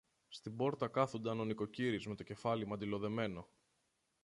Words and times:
Στην 0.27 0.55
πόρτα 0.55 0.87
κάθουνταν 0.87 1.39
ο 1.39 1.45
νοικοκύρης 1.45 2.07
με 2.07 2.15
το 2.15 2.23
κεφάλι 2.23 2.65
μαντιλοδεμένο 2.67 3.47